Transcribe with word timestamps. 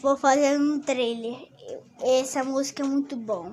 vou 0.00 0.16
fazer 0.16 0.58
um 0.58 0.80
trailer. 0.80 1.48
Essa 2.00 2.42
música 2.44 2.82
é 2.82 2.86
muito 2.86 3.16
bom. 3.16 3.46